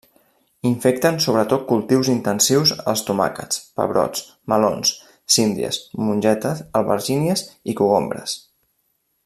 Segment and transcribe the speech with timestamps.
[0.67, 4.23] Infecten sobretot cultius intensius els tomàquets, pebrots,
[4.55, 4.95] melons,
[5.37, 8.39] síndries, mongetes, albergínies i cogombres.